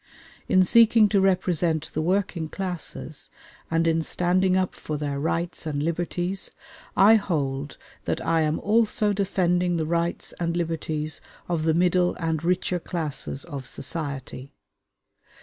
[0.47, 3.29] In seeking to represent the working classes,
[3.69, 6.49] and in standing up for their rights and liberties,
[6.97, 12.43] I hold that I am also defending the rights and liberties of the middle and
[12.43, 14.55] richer classes of society.